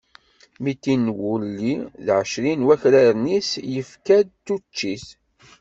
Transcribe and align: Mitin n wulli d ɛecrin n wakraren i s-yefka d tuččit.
Mitin 0.63 0.99
n 1.11 1.15
wulli 1.17 1.73
d 2.05 2.07
ɛecrin 2.17 2.59
n 2.61 2.65
wakraren 2.67 3.25
i 3.37 3.37
s-yefka 3.49 4.17
d 4.27 4.29
tuččit. 4.45 5.05